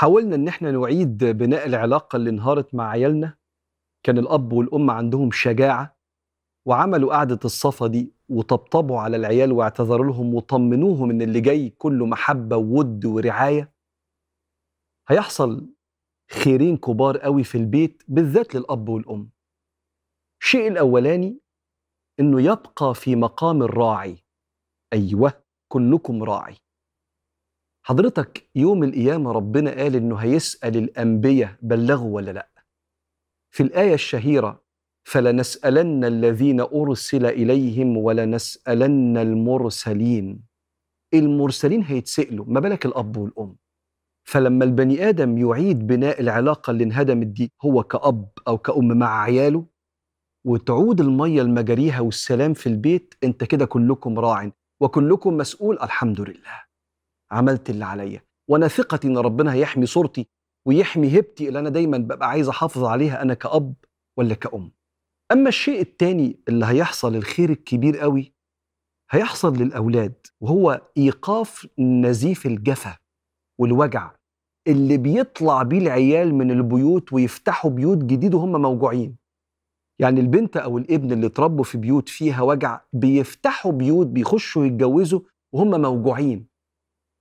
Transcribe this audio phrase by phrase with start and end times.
[0.00, 3.36] حاولنا إن إحنا نعيد بناء العلاقة اللي انهارت مع عيالنا.
[4.02, 5.98] كان الأب والأم عندهم شجاعة
[6.66, 12.56] وعملوا قعدة الصفا دي وطبطبوا على العيال واعتذروا لهم وطمنوهم إن اللي جاي كله محبة
[12.56, 13.72] وود ورعاية.
[15.08, 15.74] هيحصل
[16.30, 19.30] خيرين كبار قوي في البيت بالذات للأب والأم.
[20.42, 21.40] الشيء الأولاني
[22.20, 24.24] إنه يبقى في مقام الراعي.
[24.92, 25.32] أيوه
[25.72, 26.56] كلكم راعي.
[27.82, 32.48] حضرتك يوم القيامة ربنا قال إنه هيسأل الأنبياء بلغوا ولا لأ؟
[33.50, 34.62] في الآية الشهيرة
[35.04, 40.42] فلنسألن الذين أرسل إليهم ولنسألن المرسلين.
[41.14, 43.56] المرسلين هيتسألوا ما بالك الأب والأم؟
[44.24, 49.66] فلما البني آدم يعيد بناء العلاقة اللي انهدمت دي هو كأب أو كأم مع عياله؟
[50.46, 54.50] وتعود المية لمجاريها والسلام في البيت أنت كده كلكم راع
[54.80, 56.69] وكلكم مسؤول الحمد لله.
[57.32, 58.22] عملت اللي عليا.
[58.48, 60.26] وأنا ثقتي إن ربنا هيحمي صورتي
[60.66, 63.74] ويحمي هبتي اللي أنا دايما ببقى عايز أحافظ عليها أنا كأب
[64.18, 64.72] ولا كأم.
[65.32, 68.32] أما الشيء التاني اللي هيحصل الخير الكبير قوي
[69.10, 72.96] هيحصل للأولاد وهو إيقاف نزيف الجفا
[73.60, 74.10] والوجع
[74.68, 79.16] اللي بيطلع بيه العيال من البيوت ويفتحوا بيوت جديد وهم موجوعين.
[79.98, 85.20] يعني البنت أو الابن اللي اتربوا في بيوت فيها وجع بيفتحوا بيوت بيخشوا يتجوزوا
[85.54, 86.46] وهم موجوعين.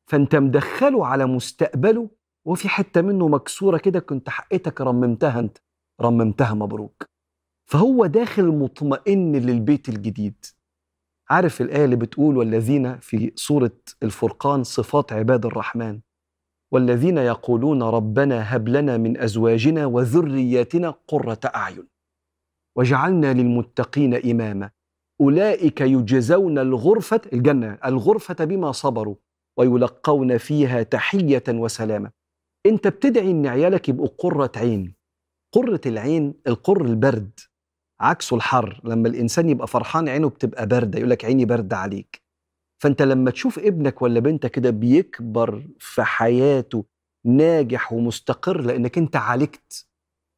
[0.09, 2.09] فانت مدخله على مستقبله
[2.45, 5.57] وفي حتة منه مكسورة كده كنت حقتك رممتها انت
[6.01, 7.05] رممتها مبروك.
[7.65, 10.45] فهو داخل مطمئن للبيت الجديد.
[11.29, 15.99] عارف الآية اللي بتقول والذين في سورة الفرقان صفات عباد الرحمن؟
[16.71, 21.87] والذين يقولون ربنا هب لنا من أزواجنا وذرياتنا قرة أعين.
[22.75, 24.69] وجعلنا للمتقين إماما.
[25.21, 29.15] أولئك يجزون الغرفة الجنة الغرفة بما صبروا.
[29.59, 32.11] ويلقون فيها تحية وسلامة.
[32.65, 34.95] أنت بتدعي إن عيالك يبقوا قرة عين.
[35.55, 37.39] قرة العين القر البرد.
[38.01, 42.21] عكسه الحر لما الإنسان يبقى فرحان عينه بتبقى باردة يقول لك عيني باردة عليك.
[42.83, 46.85] فأنت لما تشوف ابنك ولا بنتك كده بيكبر في حياته
[47.25, 49.87] ناجح ومستقر لأنك أنت عالجت.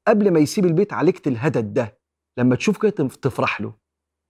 [0.07, 1.97] قبل ما يسيب البيت عالجت الهدد ده.
[2.39, 3.73] لما تشوف كده تفرح له.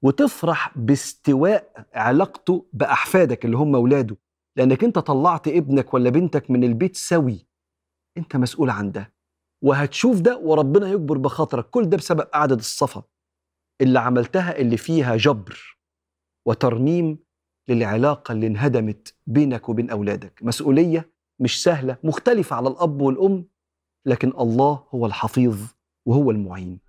[0.03, 4.18] وتفرح باستواء علاقته بأحفادك اللي هم اولاده
[4.56, 7.47] لأنك أنت طلعت ابنك ولا بنتك من البيت سوي.
[8.17, 9.13] أنت مسؤول عن ده.
[9.63, 11.69] وهتشوف ده وربنا يكبر بخاطرك.
[11.69, 13.03] كل ده بسبب قعدة الصفا.
[13.81, 15.78] اللي عملتها اللي فيها جبر
[16.47, 17.19] وترميم
[17.67, 20.40] للعلاقة اللي انهدمت بينك وبين أولادك.
[20.44, 23.45] مسؤولية مش سهلة مختلفة على الأب والأم
[24.06, 25.59] لكن الله هو الحفيظ
[26.06, 26.79] وهو المعين.